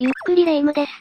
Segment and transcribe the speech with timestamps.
[0.00, 0.92] ゆっくりレ夢ムです。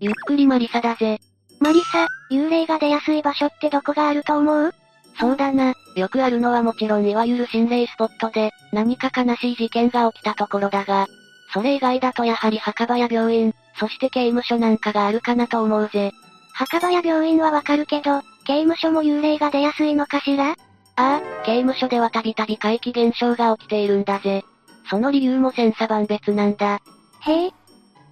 [0.00, 1.18] ゆっくりマリサだぜ。
[1.60, 4.72] マリサ、幽霊が出やすい場所ってどこがあると思う？
[5.20, 11.06] そうだな、よくあるのはもちろんいわゆる心霊スポットで、何か悲しい事件が起きたところだが、
[11.52, 16.12] それ以外だとやはり墓場や病院、そして刑務所なんかがあるかなと思うぜ。
[16.54, 20.52] 墓場や病院はわかるけど、刑務所も幽霊が出やすいのかしら？
[20.52, 20.54] あ
[20.96, 24.46] あ、刑務所ではたびたび怪奇現象が起きているんだぜ。
[24.88, 26.80] その理由も千差万別なんだ。
[27.20, 27.50] へえ。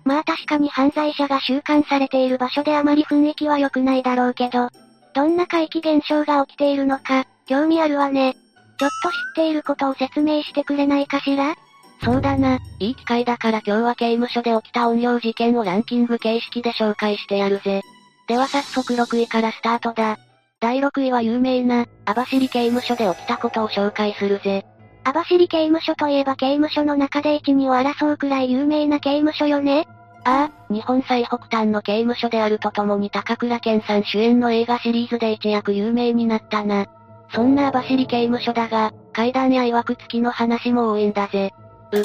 [0.05, 4.69] まあ確かに犯罪者が収監されている場所であまり雰囲気は良くないだろうけど、
[5.15, 8.35] どんな怪奇現象が起きているのか、興味あるわね。
[8.79, 11.55] ちょっと知っていることを説明してくれないかしら？
[12.03, 17.81] そうだな、いい機会だから今日は刑務所で起きた音量事件をランキング形式で紹介してやるぜ。
[18.27, 20.19] では早速6位からスタートだ。
[20.61, 24.67] 第6位は有名な、網走刑務所で起きたことを紹介するぜ。
[25.05, 29.87] 網走刑務所といえば刑務所の中で一二を争うくらい有名な刑務所よね
[30.25, 36.87] ああ、日本最北端の刑務所であるとともに高倉健さん主演の映画シリーズで一躍有名になったな。
[37.35, 41.53] そんな網走刑務所だが、階段や曰く付きの話も多いんだぜ。
[41.93, 42.03] う。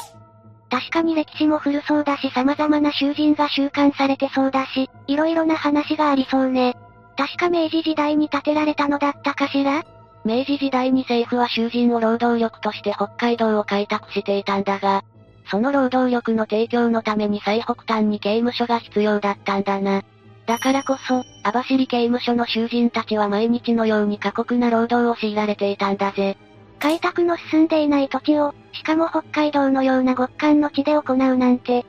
[0.70, 6.76] 確かに歴史も古そうだし様々な囚人が収監されてそうだし、色々な話がありそうね。
[7.16, 9.82] 確か明治時代に建てられたのだったかしら？
[10.24, 15.02] 明治時代に政府は囚人を労働力として北海道を開拓していたんだが、
[15.50, 20.02] その労働力の提供のために最北端に刑務所が必要だったんだな。
[20.46, 26.36] だからこそ、網走刑務所の囚人たちは毎日のように過酷な労働を強いられていたんだぜ。
[26.78, 31.86] 開拓の進んでいない土地を、しかも北海道のような極寒の地で行うなんて、きっ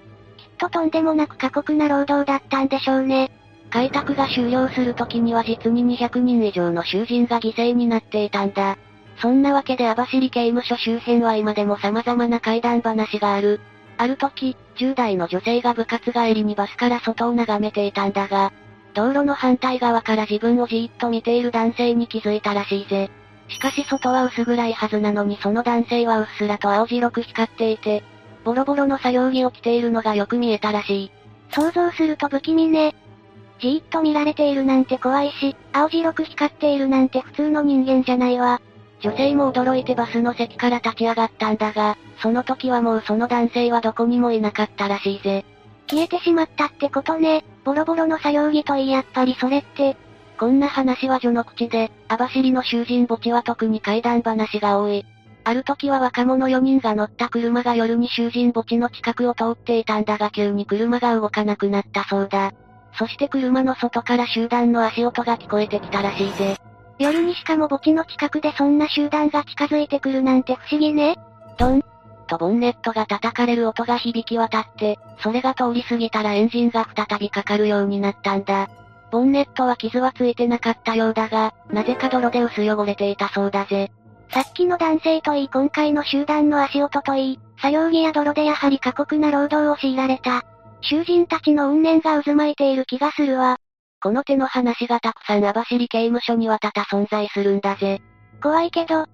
[0.58, 3.32] ととんでもなく過酷な労働だったんでしょうね。
[3.72, 8.78] 開拓が終了する時には実に200人以上の囚人が犠牲になっていたんだ。
[9.18, 13.62] そんなわけで網走刑務所周辺は今でも様々な怪談話がある。
[13.98, 18.52] ある時、10代の女性が部活帰りにバスから外を眺めていたんだが、
[18.94, 23.10] 道路の反対側から自分をじーっと見ている男性に気づいたらしいぜ。
[23.48, 28.04] しかし外は薄暗いはずなのにその男性はうっすらと青白く光っていて、
[28.44, 31.12] ボロボロの作業着を着ているのがよく見えたらしい。
[31.54, 32.96] 想像すると不気味ね。
[33.62, 38.60] じーっと見られているなんて怖いし、青白く光っているなんて普通の人間じゃないわ。
[39.02, 45.46] 女性も驚いてバスの席から立ち上がったんだが、その時はもうその男性はどこにもいなかったらしいぜ。
[45.90, 47.44] 消えてしまったってことね。
[47.64, 49.96] ボロボロの作業着といいやっぱりそれって。
[50.40, 55.06] こんな話は序の口で、網走の囚人墓地は特に怪談話が多い。
[55.44, 62.54] ある時は若者4人が乗った車が夜に囚人墓地の近くを通っていたんだが急に車が動かなくなったそうだ。
[62.94, 66.58] そして車の外から集団の足音が聞こえてきたらしいぜ。
[67.00, 71.18] 夜にしかも墓地の近くでそんな集団が近づいてくるなんて不思議ね。
[71.58, 71.84] ドン
[72.28, 78.70] とボンネットが叩かれる音が響き渡って、それが通り過ぎたらエンジンが再びかかるようになったんだ。
[79.12, 83.92] ボンネットは傷はついてなかったようだが、なぜか泥で薄汚れていたそうだぜ。
[84.30, 90.46] さっきの男性といい今回の集団の足音といい、作業着や泥でやはり過酷な労働を強いられた。
[90.82, 93.58] 囚人たちの怨念が渦巻いている気がするわ。
[94.02, 98.02] この手の話がたくさん網走刑務所には多々存在するんだぜ。
[98.42, 99.06] 怖いけど。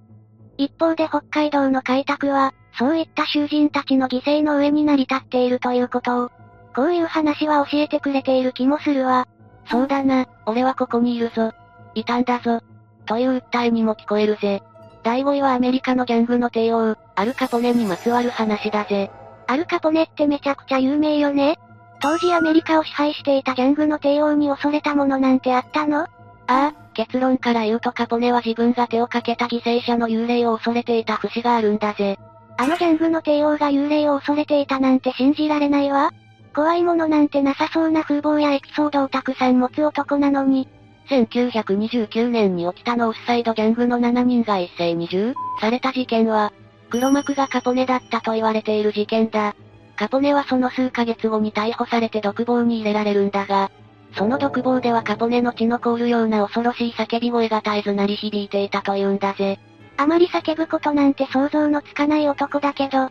[0.57, 6.31] 一方で北海道の開拓は、そういった囚人たちの犠牲の上に成り立っているということを、
[6.75, 9.27] こういう話は教えてくれている気もするわ。
[9.69, 11.51] そうだな、俺はここにいるぞ。
[11.93, 12.61] いたんだぞ。
[13.05, 14.63] という訴えにも聞こえるぜ。
[15.03, 19.11] 第5位はアメリカのギャングの帝王、アルカポネにまつわる話だぜ。
[19.47, 21.57] アルカポネってめちゃくちゃ有名よね
[21.99, 26.01] 当時アメリカを支配していたギャングの帝王に恐れたものなんてあったの？
[26.01, 26.07] あ
[26.47, 32.17] あ、結論から言うとカポネは自分が手をかけた犠牲者の幽霊を恐れていた節があるんだぜ。
[32.57, 36.11] あのギャングの帝王が幽霊を恐れていたなんて信じられないわ。
[36.55, 40.67] 怖いものなんてなさそうな風貌やエピソードをたくさん持つ男なのに。
[41.09, 46.51] 1929年に起きたノースサイドギャングの7人が一斉に銃された事件は、
[46.89, 49.55] 黒幕がカポネだったと言われている事件だ。
[49.95, 53.71] カポネはその数ヶ月後に逮捕されて独房に入れられるんだが、
[54.15, 59.59] その独房ではカポネの血の凍るような恐ろしい叫び声が絶えず鳴り響いていたというんだぜ。
[59.97, 63.09] あまり叫ぶことなんて想像のつかない男だけど、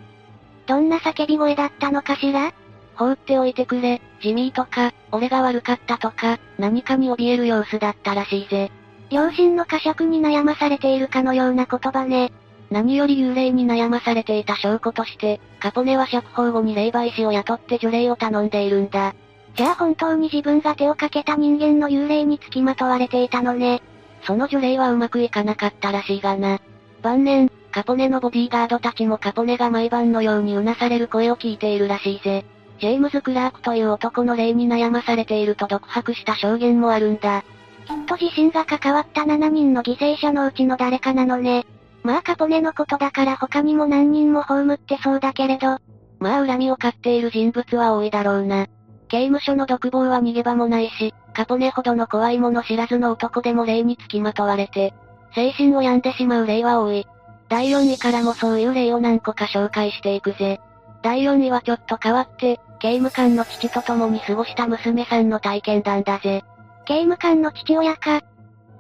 [0.67, 2.53] どんな叫び声だったのかしら？
[2.95, 8.71] 放っておいてくれ、ジミーとか、俺が悪かったとか、何かに怯える様子だったらしいぜ。
[9.11, 12.33] 両親の呵責に悩まされているかのような言葉ね。
[12.71, 19.15] 何より幽霊に悩まされていた証拠として、カポネは釈放後に霊媒師を雇って除霊を頼んでいるんだ。
[19.57, 23.83] じゃあ本当に自分が手をかけた人間の幽霊につきまとわれていたのね。
[24.23, 26.59] その除霊はうまくいかなかったらしいがな。
[27.03, 32.45] 晩年、カポネのボディーガードたちもカポネが毎晩のようにうなされる声を聞いているらしいぜ。
[32.81, 37.45] ジェームズ・クラークという男の霊に悩まされていると独白した証言もあるんだ。
[37.87, 41.65] きっと自身が関わった7人の犠牲者のうちの誰かなのね。
[42.07, 45.79] まあカポネのことだから他にも何人も葬ってそうだけれど。
[46.21, 48.69] まあ恨みを買っている人物は多いだろうな。
[49.09, 54.95] 刑務所の独房は逃げ場もないし、カポネほどの怖いもの知らずの男でも霊につきまとわれて、
[55.35, 57.09] 精神を病んでしまう霊は多い。
[57.49, 60.61] 第4位からもそういう例を何個か紹介していくぜ。
[61.03, 66.45] 第4位はちょっと変わって、刑務官の父と共に過ごした娘さんの体験談だぜ。
[66.85, 68.23] 刑務官の父親か。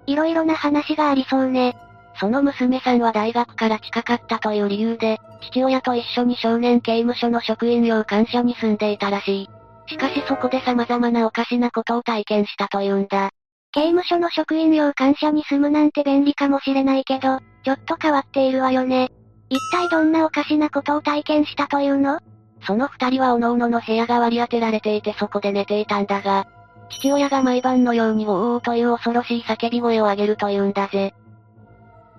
[0.06, 1.76] いろいろな話がありそうね。
[2.18, 5.18] その娘さんは大学から近かったという理由で、
[5.50, 9.50] 父親と一緒に少年刑務所の職員用官舎に住んでいたらしい。
[9.88, 13.30] しかしそこで様々なおかしなことを体験したというんだ。
[13.72, 19.10] 刑務所の職員用官舎に住むなんて便利かもしれないけど、ちょっと変わっているわよね。
[19.50, 22.18] 一体どんなおかしなことを体験したというの？
[22.66, 26.46] その二人は各々の部屋が割り当てられていてそこで寝ていたんだが、
[26.88, 31.14] 父親が毎晩のようにウォーウォーという恐ろしい叫び声を上げるというんだぜ。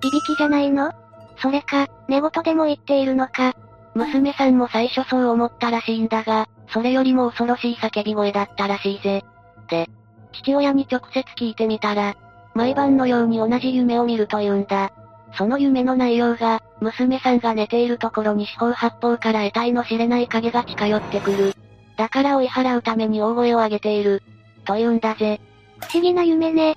[0.03, 0.94] いびきじゃないの？
[1.39, 3.53] それか、寝言でも言っているのか。
[3.94, 9.23] 娘さんも最初そう思ったらしいんだが、それよりも恐ろしい叫び声だったらしいぜ。
[9.69, 9.89] で、
[10.33, 12.15] 父親に直接聞いてみたら、
[12.53, 14.91] 毎晩のように同じ夢を見るというんだ。
[15.38, 21.53] その夢の内容が、娘さんが寝ているところに四方八方から得体の知れない影が近寄ってくる。
[21.97, 24.21] だから追い払うために大声を上げている。
[24.65, 25.41] と言うんだぜ。
[25.79, 26.75] 不思議な夢ね。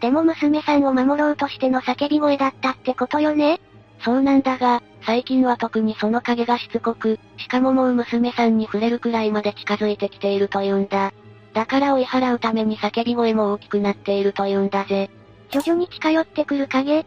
[0.00, 3.60] でも娘さんを守ろうとしての叫び声だったってことよね
[4.04, 11.12] そうなんだが、最近は特にその影がしつこく、しかももう娘さんに触れるくらいまで近づいてきているというんだ。
[11.54, 15.08] だから追い払うために叫び声も大きくなっているというんだぜ。
[15.50, 17.06] 徐々に近寄ってくる影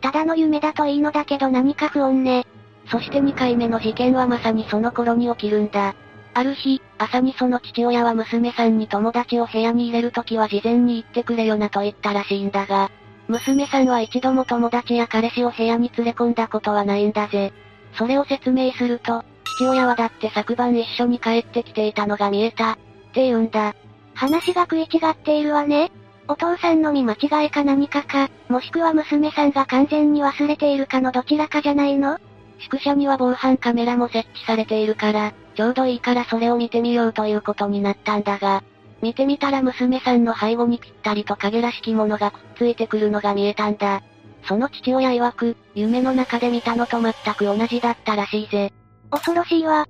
[0.00, 2.46] ただの夢だといいのだけど何か不穏ね。
[2.90, 5.94] そして2回目の事件はまさにその頃に起きるんだ。
[6.34, 12.90] ある日、朝にその父親は娘さんに友達を部屋に入れるときは事前に言ってくれよなと言ったらしいんだが、
[13.28, 17.52] 娘さんは一度も友達や彼氏を部屋に連れ込んだことはないんだぜ。
[17.94, 19.22] それを説明すると、
[19.56, 22.76] 父親はだって昨晩一緒に帰ってきていたのが見えた、っ
[23.12, 23.74] て言うんだ。
[24.14, 25.90] 話が食い違っているわね。
[26.26, 32.18] お父さんの見間違いか何かか、もしくは娘さんが完全に忘れているかのどちらかじゃないの？
[32.58, 38.62] 宿舎には防犯カメラも設置されているから、ちょうどいいからそれを見てみようということになったんだが、
[39.02, 44.02] 見てみたら娘さんの背後にぴったりと影らしきものがくっついてくるのが見えたんだ。
[44.46, 48.72] その父親曰く、夢の中で見たのと全く同じだったらしいぜ。
[49.10, 49.86] 恐ろしいわ。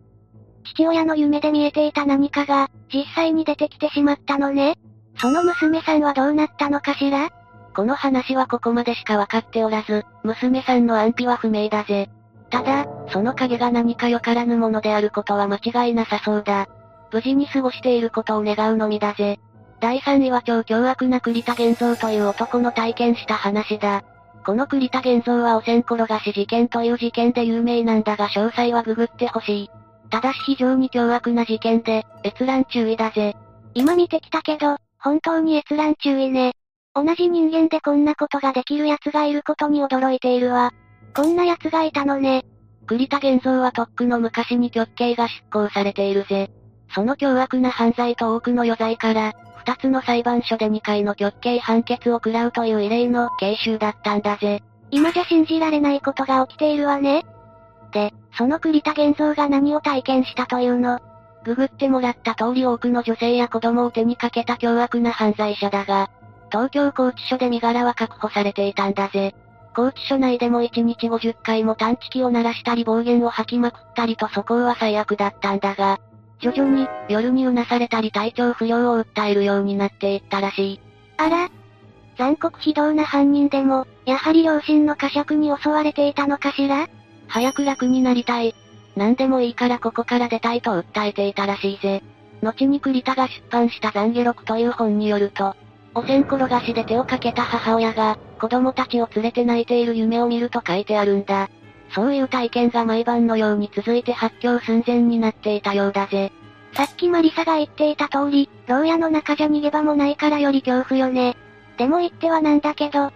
[0.64, 4.76] 父親の夢で見えていた何かが、実際に出てきてしまったのね。
[5.18, 7.30] その娘さんはどうなったのかしら？
[7.74, 12.08] この話はここまでしかわかっておらず、娘さんの安否は不明だぜ。
[12.54, 16.68] ただ、その影が何かよからぬものであることは間違いなさそうだ。
[17.12, 19.40] 無事に過ごしていることを願うのみだぜ。
[19.80, 24.04] 第3位は超凶悪な栗田玄三という男の体験した話だ。
[24.46, 29.70] この栗田玄三は汚染転がし事件という事件で有名なんだが詳細はググってほしい。
[30.10, 33.34] ただし非常に凶悪な事件で、閲覧注意だぜ。
[33.74, 36.52] 今見てきたけど、本当に閲覧注意ね。
[36.94, 40.70] 同じ人間でこんなことができる奴がいることに驚いているわ。
[41.16, 42.44] こんな奴がいたのね。
[42.86, 46.50] 栗田玄三はとっくの昔に極刑が執行されているぜ。
[46.92, 54.62] その凶悪な犯罪と多くの余罪から、二つの裁判所で2回の極刑判決を食らうという異例の刑囚だったんだぜ。
[54.90, 57.24] 今じゃ信じられないことが起きているわね。
[57.92, 61.00] で、その栗田玄三が何を体験したというの？
[61.44, 66.10] ググってもらった通り多くの女性や子供を手にかけた凶悪な犯罪者だが、
[66.50, 69.34] 東京拘置所で身柄は確保されていたんだぜ。
[69.74, 76.00] 拘置所内でも1日50回も探知機を鳴らしたり暴言を吐きまくったりとそこは最悪だったんだが、
[76.40, 80.80] 徐々に夜にうなされたり体調不良を訴えるようになっていったらしい。
[81.16, 81.48] あら
[82.16, 86.88] 残酷非道な犯人でも、やはり両親の呵責に襲われていたのかしら？
[87.26, 88.54] 早く楽になりたい。
[88.94, 92.02] 何でもいいからここから出たいと訴えていたらしいぜ。
[92.42, 95.56] 後に栗田が出版した懺悔録という本によると、
[95.94, 101.48] 汚染転がしで手をかけた母親が、子供たちを連れて泣いている夢を見ると書いてあるんだ。
[101.94, 106.30] そういう体験が毎晩のように続いて発狂寸前になっていたようだぜ。
[106.74, 111.38] さっきマリサが言っていた通り、牢屋の中じゃ逃げ場もないからより恐怖よね。
[111.78, 113.12] でも言ってはなんだけど、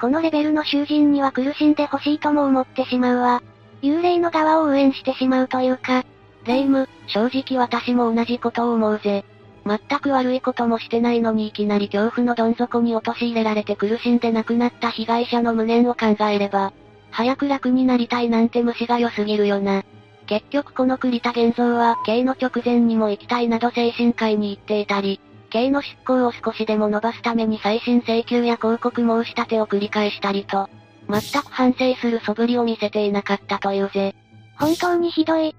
[0.00, 3.42] このレベルの囚人には苦しんでほしいとも思ってしまうわ。
[3.82, 6.06] 幽霊の側を応援してしまうというか、
[6.46, 9.26] 霊夢、正直私も同じことを思うぜ。
[9.66, 16.72] 全く悪いこともしてないのにいきなり恐怖のどん底に陥れられて苦しんで亡くなった被害者の無念を考えれば、
[17.10, 19.82] 早く楽になりたいなんて虫が良すぎるよな。
[20.26, 30.68] 結局この栗田玄三は、刑の直前にも行きたいなど精神科医に行っていたり、刑の執行を少しでも伸ばすために再審請求や広告申し立てを繰り返したりと、
[31.08, 34.14] 全く反省する素振りを見せていなかったというぜ。
[34.58, 35.54] 本当にひどい。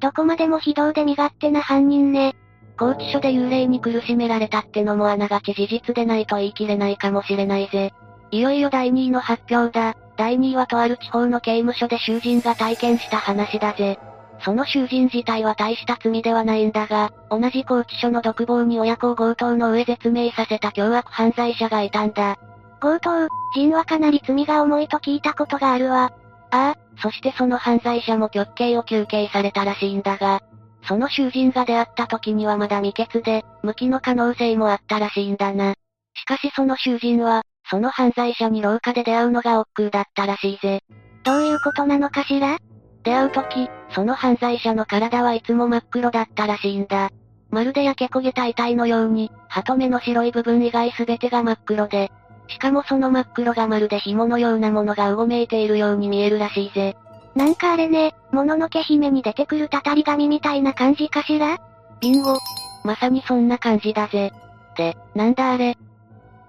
[0.00, 2.36] どこまでも非道で身勝手な犯人ね。
[2.76, 7.92] 拘置所で幽霊に苦しめられたってのもあながち事実でないと言い切れないかもしれないぜ。
[8.30, 9.96] いよいよ第2位の発表だ。
[10.16, 13.98] 第2位はとある地方の刑務所で囚人が体験した話だぜ。
[14.44, 22.38] その囚人自体は大した罪ではないんだが、同じ拘置所の独房に親子を強盗の上絶命させた凶悪犯罪者がいたんだ。
[22.80, 26.12] 強盗、人はかなり罪が重いと聞いたことがあるわ。
[26.50, 30.42] ああ、そしてその犯罪者も極刑を求刑されたらしいんだが、
[30.86, 35.74] その囚人が出会った時にはまだ未決で、無期の可能性もあったらしいんだな。
[36.14, 40.80] しかしその囚人は、その犯罪者に廊下で出会うのが億劫だったらしいぜ。
[41.24, 42.58] どういうことなのかしら？
[43.02, 47.10] 出会う時、その犯罪者の体はいつも真っ黒だったらしいんだ。
[47.50, 52.10] まるで焼け焦げた遺体のように、鳩目の白い部分以外全てが真っ黒で、
[52.48, 56.96] しかもその真っ黒がまるで紐のようなものがうごめいているように見えるらしいぜ。
[57.34, 61.58] なんかあれね、もののけ姫に出てくるたたり神みたいな感じかしら？
[62.00, 62.38] ビンゴ。
[62.84, 64.32] まさにそんな感じだぜ。
[64.76, 65.72] で、なんだあれ？
[65.72, 65.76] っ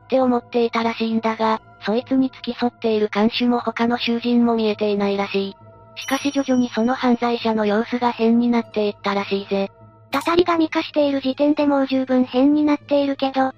[0.07, 5.55] て思っていたらしいんだが、そいつに付き添っている看守も他の囚人も見えていないらしい。
[5.97, 9.71] しかし徐々にその犯罪者の様子が変になっていったらしいぜ。
[10.11, 13.53] たたり神化している時点でもう十分変になっているけど、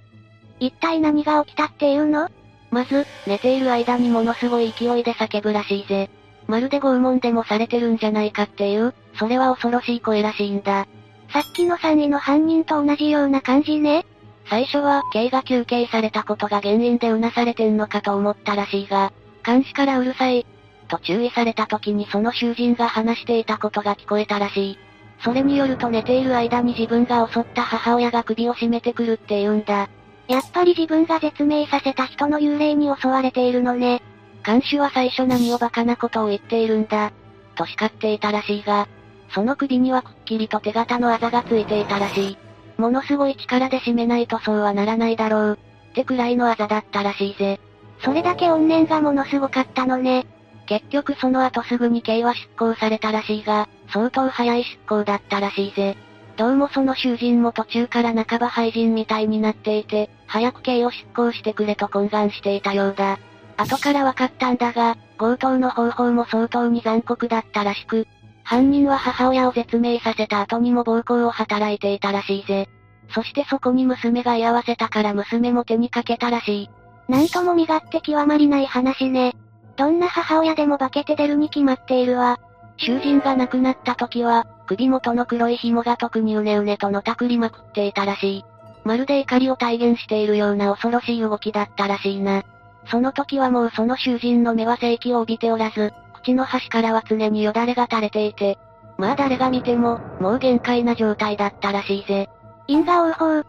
[0.60, 2.30] 一体何が起きたっていうの？
[2.72, 6.10] まず、寝ている間にものすごい勢いで叫ぶらしいぜ。
[6.48, 10.88] まるで拷問でもされてるんじゃないかっていう、それは恐ろしい声らしいんだ。
[11.32, 14.06] さっきの3位の犯人と同じような感じね。
[14.50, 19.12] 最初は、刑が求刑されたことが原因でうなされてんのかと思ったらしいが、
[19.46, 20.46] 監視からうるさい、
[20.88, 24.80] と注意された時にその囚人が話していたことが聞こえたらしい。
[25.24, 29.90] それによると寝ている間に自分が襲った母親が首を絞めてくるって言うんだ。
[30.28, 34.02] やっぱり自分が絶命させた人の幽霊に襲われているのね。
[34.48, 37.12] 看守は最初何をバカなことを言っているんだ。
[37.56, 38.88] と叱っていたらしいが、
[39.36, 42.38] その首にはくっきりと手形のあざがついていたらしい。
[42.78, 45.60] ものすごい力で締めないとそうはならないだろう。
[45.92, 47.60] ってくらいのあざだったらしいぜ。
[48.00, 50.26] それだけ怨念がものすごかったのね。
[50.66, 55.98] 結局その後すぐに刑は執行されたらしいが、相当早い執行だったらしいぜ。
[56.38, 63.20] どうもその囚人も途中から半ば廃人みたいになっていて、早く刑を執行してくれと懇願していたようだ。
[63.58, 68.08] 後から分かったんだが、強盗の方法も相当に残酷だったらしく、
[68.44, 72.70] 犯人は母親を絶命させた後にも暴行を働いていたらしいぜ。
[73.10, 76.70] そしてそこに娘が居合わせたから娘も手にかけたらしい。
[77.10, 79.36] なんとも身勝手極まりない話ね。
[79.76, 82.40] どんな母親でも化けて出るに決まっているわ。
[82.78, 88.46] 囚人が亡くなった時は、首元の黒い紐が特にうねうねとのたくりまくっていたらしい。
[88.84, 92.44] まるで怒りを体現しているような恐ろしい動きだったらしいな。
[92.90, 98.58] その時はもうその囚人の目は正気を帯びておらず、口の端からは常によだれが垂れていて、
[98.98, 102.28] まあ誰が見ても、もう限界な状態だったらしいぜ。
[102.68, 103.44] 因果応報。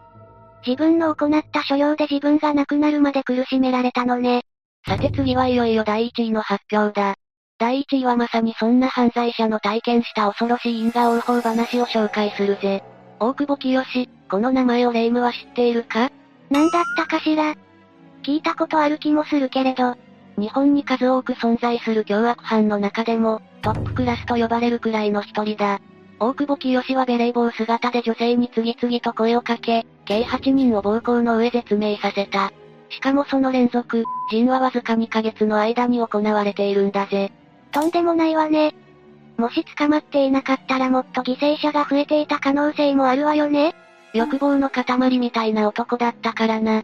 [0.65, 4.41] 自分の行った所要で自分が亡くなるまで苦しめられたのね。
[4.87, 7.15] さて次はいよいよ第1位の発表だ。
[7.57, 12.83] 第1位はまさにそんな犯罪者の体験した恐ろしい因果応報話を紹介するぜ。
[13.19, 13.81] 大久保清、
[14.29, 16.11] この名前をレイムは知っているか？
[16.49, 17.55] 何だったかしら？
[18.23, 19.95] 聞いたことある気もするけれど、
[20.37, 25.79] 日本に数多く存在する凶悪犯の中でも、トップクラスと呼ばれるくらいの一人だ。
[26.19, 32.51] 大久保清はベレー帽姿で女性に次々と声をかけ、計8人を暴行の上絶命させた。
[32.89, 37.31] しかもその連続、人はわずか2ヶ月の間に行われているんだぜ。
[37.71, 38.73] とんでもないわね。
[39.37, 43.73] もし捕まっていなかったらもっと犠牲者が増えていた可能性もあるわよね。
[44.13, 46.83] 欲望の塊みたいな男だったからな。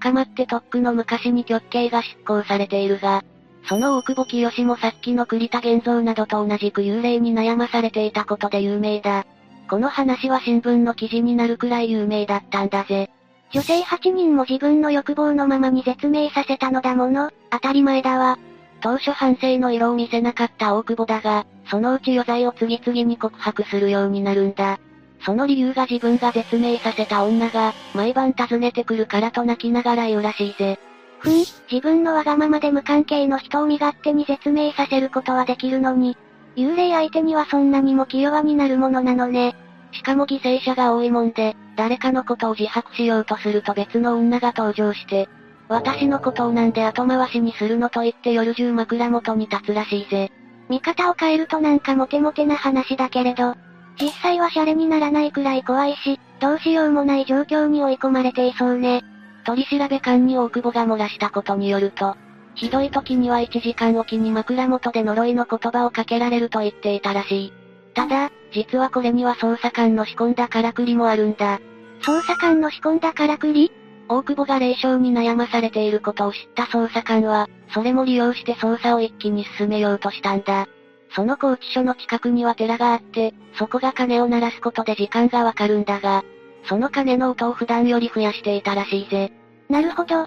[0.00, 3.24] 捕まってとっくの昔に極刑が執行されているが、
[3.68, 9.26] その大久保清もさっきの栗田玄三などと同じく幽霊に悩まされていたことで有名だ。
[9.68, 13.10] この話は新聞の記事になるくらい有名だったんだぜ。
[13.50, 18.38] 女性8人も自分の欲望のままに絶命させたのだもの、当たり前だわ。
[18.80, 24.78] 当初反省の色を見せなかった大久保だが、そのうち余罪を次々に告白するようになるんだ。
[25.20, 30.78] その理由が自分が絶命させた女が、毎晩訪ねてくるからと泣きながら言うらしいぜ。
[31.18, 31.38] ふん、
[31.70, 36.16] 自分のわがままで無関係の人を身勝手に絶命させることはできるのに、
[36.56, 39.56] 幽霊相手にはそんなにも気弱になるものなのね。
[39.92, 45.28] しかも犠牲者が多いもんで、誰かのことを自白しようとすると別の女が登場して、
[45.68, 50.30] 私のことをなんで後回しにするのと言って夜中枕元に立つらしいぜ。
[50.68, 53.54] 見方を変えるとなんかモテモテな話だけれど、
[54.00, 59.02] 実際はシャレにならないくらい怖いし、どうしようもない状況に追い込まれていそうね。
[59.44, 62.16] 取り調べ官に大久保が漏らしたことによると、
[62.54, 67.52] ひどい時には1時間おきに枕元で呪いの言葉をかけられると言っていたらしい。
[67.94, 71.60] ただ、実はこれには捜査官の仕込んだからくりもあるんだ。
[72.02, 73.72] 捜査官の仕込んだからくり？
[74.08, 80.66] 大久保が霊障に悩まされていることを知った捜査官は、それも利用して捜査を一気に進めようとしたんだ。
[81.10, 86.24] その拘置所の近くには寺があって、そこが鐘を鳴らすことで時間がわかるんだが、
[86.64, 89.32] その鐘の音を普段より増やしていたらしいぜ。
[89.68, 90.26] なるほど。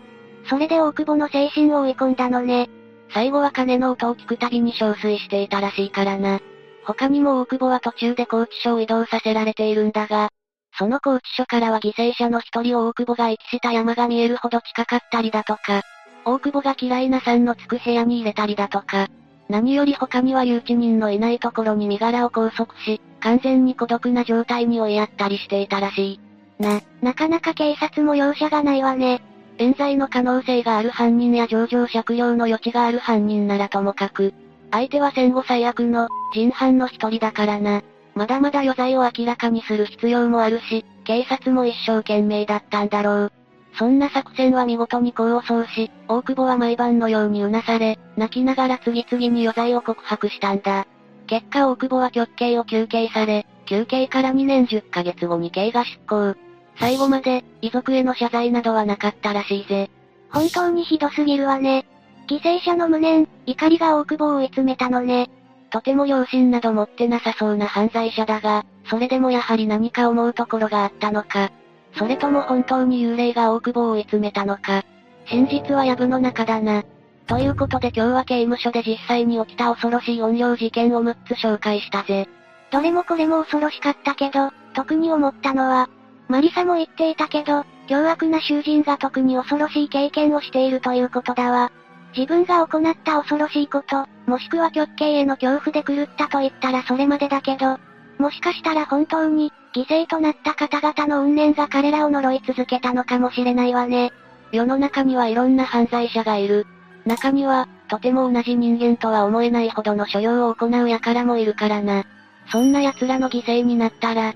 [0.50, 2.69] それで大久保の精神を追い込んだのね。
[3.13, 6.39] 最後は鐘の音を聞くたびに憔悴していたらしいからな。
[6.83, 10.29] 他にも大久保は途中で拘置所を移動させられているんだが、
[10.77, 15.81] その拘置所からは犠牲者の一人を大久保が遺棄した山が見えるほど近かったりだとか、
[16.25, 19.07] 大久保が嫌いなさんのつく部屋に入れたりだとか、
[19.51, 26.20] 何より他には留置人のいないところに身柄を拘束し、完全に孤独な状態に追いやったりしていたらしい。
[26.58, 29.22] な、なかなか警察も容赦がないわね。
[29.58, 34.34] 冤罪の可能性がある犯人や上場酌量の余地がある犯人ならともかく、
[34.72, 37.81] 相手は戦後最悪の、人犯の一人だからな。
[38.15, 43.31] まだまだ余罪を明らかにする必要もあるし、警察も一生懸命だったんだろう。
[43.73, 50.87] そんな作戦は見事に功を奏し、大久保は毎晩のようにうなされ、泣きながら次々に余罪を告白したんだ。
[51.27, 56.35] 結果大久保は極刑を求刑され、休刑から2年10ヶ月後に刑が執行。
[56.79, 59.89] 最後まで、遺族への謝罪などはなかったらしいぜ。
[60.29, 61.85] 本当にひどすぎるわね。
[62.27, 65.29] 犠牲者の無念、怒りが大久保を追い詰めたのね。
[65.69, 71.51] とても良心など持ってなさそうな犯罪者だが、それでもやはり何か思うところがあったのか。
[71.93, 74.83] それとも本当に幽霊が大久保を追い詰めたのか。
[75.25, 76.83] 真実は藪の中だな。
[77.27, 82.27] ということで今日は刑務所で実際に起きた恐ろしい怨霊事件を6つ紹介したぜ。
[82.71, 85.89] どれもこれも恐ろしかったけど、特に思ったのは、
[86.27, 91.72] マリサも言っていたけど、凶悪な囚人が特に恐ろしい経験をしているということだわ。
[92.15, 97.77] 自分が行った恐ろしいこと、もしくは極刑への恐怖で狂ったと言ったらそれまでだけど、
[98.18, 104.12] もしかしたら本当に、犠牲となった方々の怨念が彼らを呪い続けたのかもしれないわね。
[104.51, 106.68] 世の中にはいろんな犯罪者がいる。
[107.05, 112.03] 中には、とても同じ人間とは思えないほどの所要を行う輩もいるからな。
[112.51, 114.34] そんな奴らの犠牲になったら、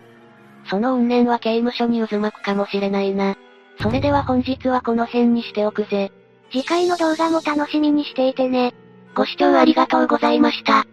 [0.69, 3.35] その怨念は刑務所に渦巻くかもしれないな。
[3.81, 6.11] それでは本日はこの辺にしておくぜ。
[6.51, 8.73] 次回の動画も楽しみにしていてね。
[9.15, 10.85] ご視聴ありがとうございました。